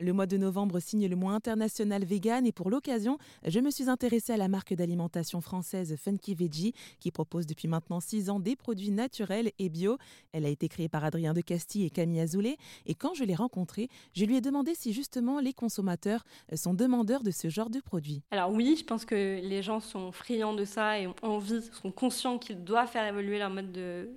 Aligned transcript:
Le 0.00 0.14
mois 0.14 0.24
de 0.24 0.38
novembre 0.38 0.80
signe 0.80 1.08
le 1.08 1.14
mois 1.14 1.34
international 1.34 2.06
vegan 2.06 2.46
et 2.46 2.52
pour 2.52 2.70
l'occasion, 2.70 3.18
je 3.46 3.60
me 3.60 3.70
suis 3.70 3.90
intéressée 3.90 4.32
à 4.32 4.38
la 4.38 4.48
marque 4.48 4.72
d'alimentation 4.72 5.42
française 5.42 5.94
Funky 6.02 6.34
Veggie 6.34 6.72
qui 7.00 7.10
propose 7.10 7.46
depuis 7.46 7.68
maintenant 7.68 8.00
six 8.00 8.30
ans 8.30 8.40
des 8.40 8.56
produits 8.56 8.92
naturels 8.92 9.52
et 9.58 9.68
bio. 9.68 9.98
Elle 10.32 10.46
a 10.46 10.48
été 10.48 10.68
créée 10.68 10.88
par 10.88 11.04
Adrien 11.04 11.34
de 11.34 11.42
Castille 11.42 11.84
et 11.84 11.90
Camille 11.90 12.20
Azoulay 12.20 12.56
et 12.86 12.94
quand 12.94 13.12
je 13.12 13.24
l'ai 13.24 13.34
rencontrée, 13.34 13.90
je 14.14 14.24
lui 14.24 14.36
ai 14.36 14.40
demandé 14.40 14.74
si 14.74 14.94
justement 14.94 15.38
les 15.38 15.52
consommateurs 15.52 16.24
sont 16.54 16.72
demandeurs 16.72 17.22
de 17.22 17.30
ce 17.30 17.50
genre 17.50 17.68
de 17.68 17.80
produits. 17.80 18.22
Alors 18.30 18.50
oui, 18.50 18.76
je 18.78 18.84
pense 18.84 19.04
que 19.04 19.14
les 19.14 19.62
gens 19.62 19.80
sont 19.80 20.12
friands 20.12 20.54
de 20.54 20.64
ça 20.64 20.98
et 20.98 21.08
ont 21.08 21.16
envie, 21.20 21.60
sont 21.74 21.92
conscients 21.92 22.38
qu'ils 22.38 22.64
doivent 22.64 22.88
faire 22.88 23.06
évoluer 23.06 23.38
leur 23.38 23.50
mode 23.50 23.70
de 23.70 24.08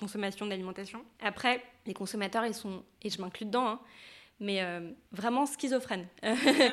consommation 0.00 0.46
d'alimentation. 0.46 1.04
Après, 1.20 1.62
les 1.86 1.94
consommateurs, 1.94 2.44
ils 2.46 2.54
sont, 2.54 2.82
et 3.02 3.10
je 3.10 3.20
m'inclus 3.20 3.46
dedans, 3.46 3.66
hein, 3.68 3.80
mais 4.40 4.62
euh, 4.62 4.90
vraiment 5.12 5.46
schizophrène. 5.46 6.08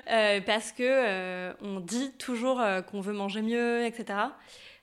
Euh, 0.10 0.40
parce 0.42 0.72
que 0.72 0.84
euh, 0.84 1.54
on 1.62 1.80
dit 1.80 2.12
toujours 2.18 2.62
qu'on 2.90 3.02
veut 3.02 3.14
manger 3.14 3.42
mieux, 3.42 3.86
etc. 3.86 4.20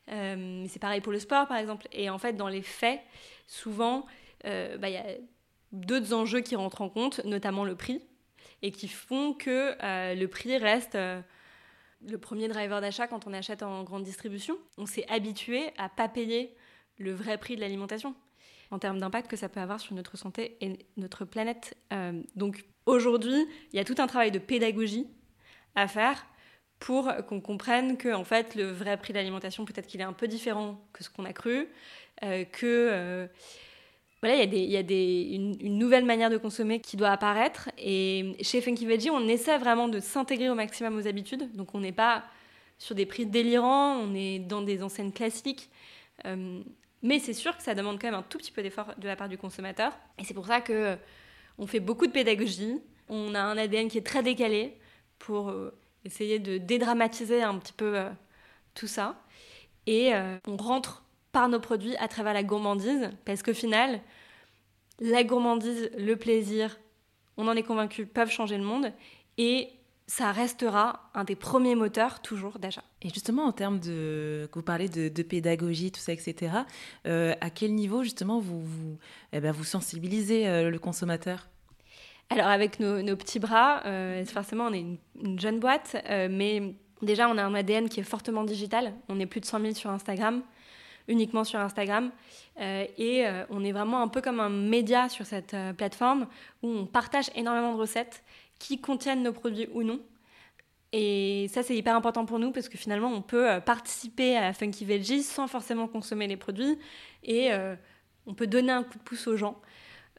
mais 0.06 0.68
c'est 0.68 0.78
pareil 0.78 1.00
pour 1.00 1.12
le 1.12 1.18
sport, 1.18 1.46
par 1.46 1.56
exemple. 1.56 1.88
Et 1.92 2.10
en 2.10 2.18
fait, 2.18 2.34
dans 2.34 2.48
les 2.48 2.62
faits, 2.62 3.00
souvent, 3.46 4.06
bah, 4.44 4.88
il 4.88 4.92
y 4.92 4.96
a 4.96 5.06
d'autres 5.72 6.12
enjeux 6.12 6.40
qui 6.40 6.56
rentrent 6.56 6.82
en 6.82 6.90
compte, 6.90 7.24
notamment 7.24 7.64
le 7.64 7.74
prix, 7.74 8.02
et 8.62 8.70
qui 8.70 8.86
font 8.86 9.32
que 9.32 9.74
le 10.14 10.26
prix 10.26 10.56
reste 10.58 10.96
le 10.96 12.18
premier 12.18 12.48
driver 12.48 12.80
d'achat 12.80 13.06
quand 13.06 13.26
on 13.26 13.32
achète 13.32 13.62
en 13.62 13.82
grande 13.82 14.04
distribution. 14.04 14.58
On 14.76 14.86
s'est 14.86 15.06
habitué 15.08 15.70
à 15.78 15.88
pas 15.88 16.08
payer 16.08 16.54
le 16.98 17.12
vrai 17.12 17.38
prix 17.38 17.56
de 17.56 17.60
l'alimentation 17.60 18.14
en 18.70 18.78
termes 18.78 18.98
d'impact 18.98 19.30
que 19.30 19.36
ça 19.36 19.48
peut 19.48 19.60
avoir 19.60 19.80
sur 19.80 19.94
notre 19.94 20.16
santé 20.16 20.56
et 20.60 20.78
notre 20.96 21.24
planète. 21.24 21.76
donc 22.34 22.64
Aujourd'hui, 22.86 23.46
il 23.72 23.76
y 23.76 23.78
a 23.78 23.84
tout 23.84 23.94
un 23.98 24.06
travail 24.06 24.30
de 24.30 24.38
pédagogie 24.38 25.06
à 25.74 25.88
faire 25.88 26.26
pour 26.78 27.10
qu'on 27.28 27.40
comprenne 27.40 27.96
que 27.96 28.12
en 28.12 28.24
fait 28.24 28.54
le 28.54 28.70
vrai 28.70 28.98
prix 28.98 29.12
de 29.12 29.18
l'alimentation 29.18 29.64
peut-être 29.64 29.86
qu'il 29.86 30.00
est 30.00 30.04
un 30.04 30.12
peu 30.12 30.28
différent 30.28 30.78
que 30.92 31.02
ce 31.02 31.08
qu'on 31.08 31.24
a 31.24 31.32
cru, 31.32 31.68
euh, 32.22 32.44
que 32.44 32.66
euh, 32.66 33.26
voilà 34.20 34.42
il 34.42 34.54
y 34.54 34.76
a, 34.76 34.82
des, 34.82 35.30
une, 35.60 35.78
nouvelle 35.78 36.04
manière 36.04 36.28
de 36.28 36.36
consommer 36.36 36.80
qui 36.80 36.96
doit 36.98 37.10
apparaître 37.10 37.70
et 37.78 38.36
chez 38.42 38.60
Funky 38.60 38.84
Veggie 38.84 39.10
on 39.10 39.26
essaie 39.28 39.56
vraiment 39.56 39.88
de 39.88 40.00
s'intégrer 40.00 40.50
au 40.50 40.54
maximum 40.54 40.96
aux 40.96 41.06
habitudes 41.06 41.54
donc 41.56 41.74
on 41.74 41.80
n'est 41.80 41.92
pas 41.92 42.24
sur 42.78 42.94
des 42.94 43.06
prix 43.06 43.24
délirants, 43.24 43.96
on 43.96 44.14
est 44.14 44.40
dans 44.40 44.60
des 44.60 44.82
enseignes 44.82 45.12
classiques. 45.12 45.70
Euh, 46.26 46.60
mais 47.04 47.18
c'est 47.18 47.34
sûr 47.34 47.54
que 47.54 47.62
ça 47.62 47.74
demande 47.74 48.00
quand 48.00 48.08
même 48.08 48.18
un 48.18 48.22
tout 48.22 48.38
petit 48.38 48.50
peu 48.50 48.62
d'effort 48.62 48.94
de 48.96 49.06
la 49.06 49.14
part 49.14 49.28
du 49.28 49.36
consommateur. 49.36 49.92
Et 50.18 50.24
c'est 50.24 50.32
pour 50.32 50.46
ça 50.46 50.62
que 50.62 50.96
on 51.58 51.66
fait 51.66 51.78
beaucoup 51.78 52.06
de 52.06 52.12
pédagogie. 52.12 52.80
On 53.10 53.34
a 53.34 53.40
un 53.40 53.58
ADN 53.58 53.88
qui 53.88 53.98
est 53.98 54.06
très 54.06 54.22
décalé 54.22 54.78
pour 55.18 55.50
euh, 55.50 55.76
essayer 56.06 56.38
de 56.38 56.56
dédramatiser 56.56 57.42
un 57.42 57.58
petit 57.58 57.74
peu 57.74 57.98
euh, 57.98 58.10
tout 58.74 58.86
ça. 58.86 59.22
Et 59.86 60.14
euh, 60.14 60.38
on 60.48 60.56
rentre 60.56 61.04
par 61.30 61.50
nos 61.50 61.60
produits 61.60 61.94
à 61.96 62.08
travers 62.08 62.32
la 62.32 62.42
gourmandise, 62.42 63.10
parce 63.26 63.42
qu'au 63.42 63.52
final, 63.52 64.00
la 64.98 65.24
gourmandise, 65.24 65.90
le 65.98 66.16
plaisir, 66.16 66.78
on 67.36 67.48
en 67.48 67.54
est 67.54 67.64
convaincu, 67.64 68.06
peuvent 68.06 68.30
changer 68.30 68.56
le 68.56 68.64
monde. 68.64 68.92
Et 69.36 69.68
ça 70.06 70.32
restera 70.32 71.10
un 71.14 71.24
des 71.24 71.36
premiers 71.36 71.74
moteurs 71.74 72.20
toujours 72.20 72.58
d'achat. 72.58 72.84
Et 73.02 73.08
justement, 73.08 73.44
en 73.44 73.52
termes 73.52 73.80
de, 73.80 74.48
vous 74.52 74.62
parlez 74.62 74.88
de, 74.88 75.22
pédagogie, 75.22 75.92
tout 75.92 76.00
ça, 76.00 76.12
etc., 76.12 76.52
à 77.04 77.50
quel 77.50 77.74
niveau 77.74 78.02
justement 78.02 78.38
vous, 78.38 78.62
vous, 78.62 78.98
eh 79.32 79.40
ben, 79.40 79.52
vous 79.52 79.64
sensibilisez 79.64 80.70
le 80.70 80.78
consommateur? 80.78 81.48
Alors 82.30 82.46
avec 82.46 82.80
nos, 82.80 83.16
petits 83.16 83.38
bras, 83.38 83.82
euh, 83.84 84.24
forcément 84.24 84.64
on 84.64 84.72
est 84.72 84.84
une, 85.22 85.38
jeune 85.38 85.60
boîte, 85.60 85.96
euh, 86.08 86.28
mais 86.30 86.74
déjà 87.02 87.28
on 87.28 87.36
a 87.38 87.44
un 87.44 87.54
ADN 87.54 87.88
qui 87.88 88.00
est 88.00 88.04
fortement 88.04 88.44
digital. 88.44 88.94
On 89.08 89.20
est 89.20 89.26
plus 89.26 89.40
de 89.40 89.46
100 89.46 89.60
000 89.60 89.74
sur 89.74 89.90
Instagram, 89.90 90.42
uniquement 91.06 91.44
sur 91.44 91.60
Instagram, 91.60 92.10
euh, 92.60 92.86
et 92.96 93.24
on 93.50 93.62
est 93.62 93.72
vraiment 93.72 94.02
un 94.02 94.08
peu 94.08 94.20
comme 94.20 94.40
un 94.40 94.48
média 94.48 95.08
sur 95.08 95.26
cette 95.26 95.54
plateforme 95.76 96.26
où 96.62 96.68
on 96.68 96.86
partage 96.86 97.30
énormément 97.34 97.74
de 97.74 97.78
recettes 97.78 98.24
qui 98.58 98.80
contiennent 98.80 99.22
nos 99.22 99.32
produits 99.32 99.68
ou 99.72 99.82
non. 99.82 100.00
Et 100.92 101.48
ça, 101.52 101.62
c'est 101.62 101.76
hyper 101.76 101.96
important 101.96 102.24
pour 102.24 102.38
nous 102.38 102.52
parce 102.52 102.68
que 102.68 102.78
finalement, 102.78 103.08
on 103.08 103.22
peut 103.22 103.60
participer 103.66 104.36
à 104.36 104.52
Funky 104.52 104.84
Veggie 104.84 105.22
sans 105.22 105.48
forcément 105.48 105.88
consommer 105.88 106.28
les 106.28 106.36
produits 106.36 106.78
et 107.24 107.50
on 108.26 108.34
peut 108.34 108.46
donner 108.46 108.70
un 108.70 108.84
coup 108.84 108.98
de 108.98 109.02
pouce 109.02 109.26
aux 109.26 109.36
gens 109.36 109.60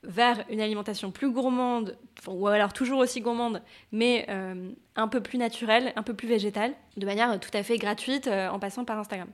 vers 0.08 0.46
une 0.50 0.62
alimentation 0.62 1.12
plus 1.12 1.32
gourmande, 1.32 1.98
ou 2.28 2.48
alors 2.48 2.74
toujours 2.74 3.00
aussi 3.00 3.22
gourmande, 3.22 3.62
mais 3.92 4.26
euh, 4.30 4.72
un 4.96 5.08
peu 5.08 5.22
plus 5.22 5.38
naturelle, 5.38 5.94
un 5.96 6.04
peu 6.04 6.14
plus 6.14 6.28
végétale, 6.28 6.74
de 6.98 7.06
manière 7.06 7.40
tout 7.40 7.50
à 7.54 7.64
fait 7.64 7.78
gratuite 7.78 8.28
euh, 8.28 8.50
en 8.50 8.60
passant 8.60 8.86
par 8.86 9.00
Instagram. 9.00 9.30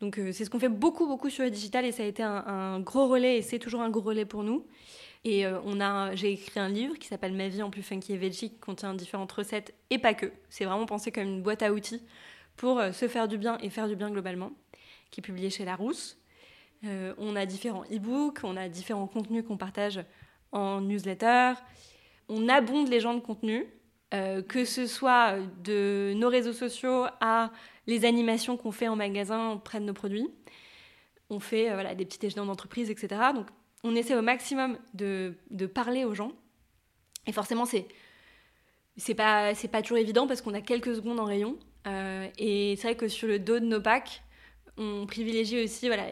Donc 0.00 0.18
euh, 0.18 0.32
c'est 0.32 0.44
ce 0.44 0.50
qu'on 0.50 0.60
fait 0.60 0.68
beaucoup, 0.68 1.06
beaucoup 1.06 1.30
sur 1.30 1.44
le 1.44 1.50
digital 1.50 1.84
et 1.84 1.92
ça 1.92 2.02
a 2.02 2.06
été 2.06 2.22
un, 2.22 2.80
gros 2.80 3.08
relais 3.08 3.38
et 3.38 3.42
c'est 3.42 3.58
toujours 3.58 3.82
un 3.82 3.90
gros 3.90 4.02
relais 4.02 4.24
pour 4.24 4.44
nous. 4.44 4.66
Et 5.24 5.44
on 5.46 5.80
a, 5.80 6.14
j'ai 6.14 6.32
écrit 6.32 6.60
un 6.60 6.68
livre 6.68 6.96
qui 6.96 7.08
s'appelle 7.08 7.32
Ma 7.32 7.48
vie 7.48 7.62
en 7.62 7.70
plus 7.70 7.82
funky 7.82 8.12
et 8.12 8.16
veggie, 8.16 8.50
qui 8.50 8.58
contient 8.58 8.94
différentes 8.94 9.32
recettes 9.32 9.74
et 9.90 9.98
pas 9.98 10.14
que. 10.14 10.32
C'est 10.48 10.64
vraiment 10.64 10.86
pensé 10.86 11.10
comme 11.10 11.24
une 11.24 11.42
boîte 11.42 11.62
à 11.62 11.72
outils 11.72 12.02
pour 12.56 12.80
se 12.92 13.08
faire 13.08 13.28
du 13.28 13.36
bien 13.36 13.58
et 13.58 13.68
faire 13.68 13.88
du 13.88 13.96
bien 13.96 14.10
globalement, 14.10 14.52
qui 15.10 15.20
est 15.20 15.22
publié 15.22 15.50
chez 15.50 15.64
Larousse. 15.64 16.18
Euh, 16.84 17.14
on 17.18 17.34
a 17.36 17.46
différents 17.46 17.84
e-books, 17.84 18.40
on 18.44 18.56
a 18.56 18.68
différents 18.68 19.06
contenus 19.06 19.44
qu'on 19.46 19.56
partage 19.56 20.00
en 20.52 20.80
newsletter. 20.80 21.54
On 22.28 22.48
abonde 22.48 22.88
les 22.88 23.00
gens 23.00 23.14
de 23.14 23.20
contenu, 23.20 23.66
euh, 24.14 24.42
que 24.42 24.64
ce 24.64 24.86
soit 24.86 25.38
de 25.64 26.12
nos 26.16 26.28
réseaux 26.28 26.52
sociaux 26.52 27.06
à 27.20 27.50
les 27.86 28.04
animations 28.04 28.56
qu'on 28.56 28.72
fait 28.72 28.88
en 28.88 28.96
magasin 28.96 29.52
auprès 29.52 29.80
de 29.80 29.84
nos 29.84 29.94
produits. 29.94 30.28
On 31.30 31.40
fait 31.40 31.70
euh, 31.70 31.74
voilà, 31.74 31.94
des 31.94 32.04
petits 32.04 32.18
déjeuners 32.18 32.46
d'entreprise, 32.46 32.90
etc. 32.90 33.20
Donc 33.34 33.48
on 33.84 33.94
essaie 33.94 34.14
au 34.14 34.22
maximum 34.22 34.78
de, 34.94 35.34
parler 35.72 36.04
aux 36.04 36.14
gens. 36.14 36.32
Et 37.26 37.32
forcément, 37.32 37.64
c'est 37.64 37.86
c'est 38.96 39.14
pas, 39.14 39.52
pas 39.70 39.82
toujours 39.82 39.98
évident 39.98 40.26
parce 40.26 40.42
qu'on 40.42 40.54
a 40.54 40.60
quelques 40.60 40.96
secondes 40.96 41.20
en 41.20 41.24
rayon. 41.24 41.56
et 42.38 42.74
c'est 42.76 42.88
vrai 42.88 42.96
que 42.96 43.06
sur 43.06 43.28
le 43.28 43.38
dos 43.38 43.60
de 43.60 43.64
nos 43.64 43.80
packs, 43.80 44.22
on 44.76 45.06
privilégie 45.06 45.62
aussi 45.62 45.86
voilà, 45.86 46.06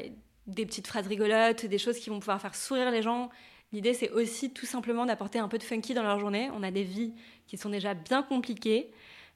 des 0.47 0.66
petites 0.66 0.87
phrases 0.87 1.06
rigolotes, 1.06 1.66
des 1.66 1.78
choses 1.78 1.99
qui 1.99 2.10
vont 2.10 2.21
pouvoir 2.21 2.41
faire 2.41 2.54
sourire 2.54 2.91
les 2.91 3.03
gens. 3.03 3.31
L'idée, 3.72 3.94
c'est 3.94 4.10
aussi 4.10 4.53
tout 4.53 4.66
simplement 4.66 5.06
d'apporter 5.06 5.38
un 5.38 5.48
peu 5.48 5.59
de 5.59 5.62
funky 5.62 5.94
dans 5.94 6.03
leur 6.03 6.19
journée. 6.19 6.50
On 6.54 6.62
a 6.62 6.71
des 6.71 6.84
vies 6.84 7.15
qui 7.47 7.59
sont 7.59 7.71
déjà 7.71 7.94
bien 7.94 8.22
compliquées, 8.22 8.91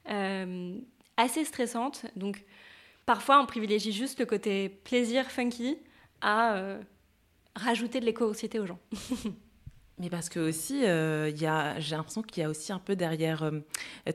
euh, 0.09 0.79
assez 1.17 1.45
stressantes. 1.45 2.07
Donc, 2.17 2.45
parfois, 3.07 3.41
on 3.43 3.47
privilégie 3.47 3.93
juste 3.93 4.21
le 4.21 4.27
côté 4.27 4.69
plaisir 4.69 5.27
funky 5.31 5.79
à 6.21 6.55
euh, 6.55 6.81
rajouter 7.60 8.00
de 8.00 8.04
l'éco-anxiété 8.04 8.59
aux 8.59 8.66
gens. 8.66 8.78
Mais 9.98 10.09
parce 10.09 10.31
que 10.31 10.41
aussi, 10.41 10.87
euh, 10.87 11.31
j'ai 11.37 11.97
l'impression 11.97 12.22
qu'il 12.22 12.43
y 12.43 12.47
a 12.47 12.48
aussi 12.48 12.72
un 12.72 12.78
peu 12.78 12.97
derrière 12.97 13.50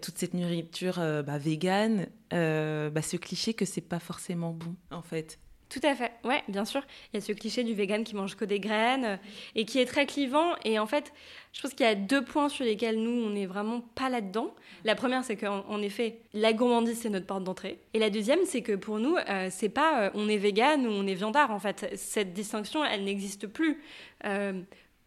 toute 0.02 0.18
cette 0.18 0.34
nourriture 0.34 0.96
bah, 0.98 1.38
végane, 1.38 2.08
bah, 2.32 3.02
ce 3.04 3.18
cliché 3.18 3.54
que 3.54 3.66
c'est 3.66 3.82
pas 3.82 4.00
forcément 4.00 4.52
bon, 4.52 4.76
en 4.90 5.04
fait. 5.04 5.38
Tout 5.70 5.80
à 5.84 5.96
fait, 5.96 6.12
ouais, 6.24 6.44
bien 6.48 6.64
sûr. 6.64 6.84
Il 7.12 7.16
y 7.16 7.18
a 7.18 7.22
ce 7.22 7.32
cliché 7.32 7.64
du 7.64 7.74
vegan 7.74 8.04
qui 8.04 8.16
mange 8.16 8.36
que 8.36 8.46
des 8.46 8.60
graines 8.60 9.06
euh, 9.06 9.18
et 9.56 9.66
qui 9.66 9.80
est 9.80 9.86
très 9.86 10.06
clivant. 10.06 10.54
Et 10.64 10.78
en 10.78 10.86
fait, 10.86 11.12
je 11.54 11.62
pense 11.62 11.74
qu'il 11.74 11.86
y 11.86 11.90
a 11.90 11.96
deux 11.96 12.24
points 12.24 12.50
sur 12.50 12.66
lesquels 12.66 13.02
nous, 13.02 13.26
on 13.26 13.32
n'est 13.32 13.48
vraiment 13.48 13.82
pas 13.96 14.10
là-dedans. 14.10 14.54
La 14.84 14.94
première, 14.96 15.24
c'est 15.24 15.36
qu'en 15.36 15.82
effet, 15.82 16.20
la 16.34 16.54
gourmandise, 16.54 17.00
c'est 17.00 17.10
notre 17.10 17.26
porte 17.26 17.44
d'entrée. 17.44 17.80
Et 17.94 18.00
la 18.00 18.12
deuxième, 18.12 18.46
c'est 18.46 18.62
que 18.62 18.74
pour 18.74 19.00
nous, 19.00 19.16
euh, 19.18 19.48
c'est 19.50 19.70
pas 19.70 20.04
euh, 20.04 20.10
on 20.14 20.30
est 20.30 20.38
vegan 20.38 20.86
ou 20.86 20.92
on 20.92 21.08
est 21.08 21.16
viandard. 21.16 21.52
En 21.52 21.60
fait, 21.60 21.92
cette 21.96 22.34
distinction, 22.34 22.86
elle 22.86 23.04
n'existe 23.04 23.48
plus. 23.48 23.82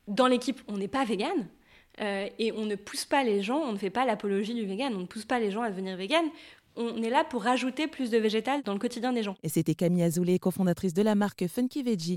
dans 0.08 0.26
l'équipe, 0.26 0.60
on 0.68 0.76
n'est 0.76 0.88
pas 0.88 1.04
vegan. 1.04 1.46
et 2.00 2.52
on 2.52 2.64
ne 2.64 2.74
pousse 2.74 3.04
pas 3.04 3.22
les 3.22 3.42
gens, 3.42 3.58
on 3.58 3.72
ne 3.72 3.78
fait 3.78 3.90
pas 3.90 4.04
l'apologie 4.04 4.54
du 4.54 4.64
vegan, 4.64 4.94
on 4.94 5.00
ne 5.00 5.06
pousse 5.06 5.24
pas 5.24 5.38
les 5.38 5.50
gens 5.50 5.62
à 5.62 5.70
devenir 5.70 5.96
vegan 5.96 6.24
on 6.78 7.02
est 7.02 7.10
là 7.10 7.24
pour 7.24 7.42
rajouter 7.42 7.86
plus 7.86 8.10
de 8.10 8.18
végétal 8.18 8.62
dans 8.62 8.72
le 8.72 8.78
quotidien 8.78 9.12
des 9.12 9.22
gens. 9.22 9.36
Et 9.42 9.48
c'était 9.48 9.74
Camille 9.74 10.02
Azoulay, 10.04 10.38
cofondatrice 10.38 10.94
de 10.94 11.02
la 11.02 11.14
marque 11.14 11.46
Funky 11.46 11.82
Veggie. 11.82 12.16